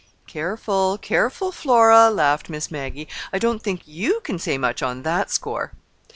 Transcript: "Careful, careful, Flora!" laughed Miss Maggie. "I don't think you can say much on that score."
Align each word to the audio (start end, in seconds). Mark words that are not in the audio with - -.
"Careful, 0.25 0.97
careful, 0.97 1.51
Flora!" 1.51 2.09
laughed 2.09 2.49
Miss 2.49 2.71
Maggie. 2.71 3.07
"I 3.31 3.37
don't 3.37 3.61
think 3.61 3.83
you 3.87 4.19
can 4.23 4.39
say 4.39 4.57
much 4.57 4.81
on 4.81 5.03
that 5.03 5.29
score." 5.29 5.73